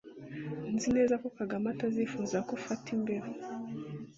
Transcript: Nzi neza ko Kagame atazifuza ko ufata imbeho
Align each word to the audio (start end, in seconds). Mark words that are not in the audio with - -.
Nzi 0.73 0.89
neza 0.95 1.13
ko 1.21 1.27
Kagame 1.37 1.65
atazifuza 1.73 2.37
ko 2.45 2.51
ufata 2.59 2.85
imbeho 2.95 3.29